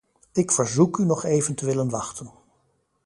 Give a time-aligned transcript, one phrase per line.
[0.33, 2.31] Ik verzoek u nog even te willen wachten.